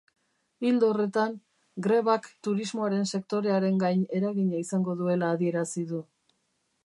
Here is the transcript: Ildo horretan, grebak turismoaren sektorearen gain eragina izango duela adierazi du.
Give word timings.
Ildo 0.67 0.87
horretan, 0.93 1.35
grebak 1.87 2.25
turismoaren 2.47 3.05
sektorearen 3.17 3.77
gain 3.85 4.03
eragina 4.21 4.65
izango 4.65 4.95
duela 5.03 5.33
adierazi 5.37 5.85
du. 5.93 6.01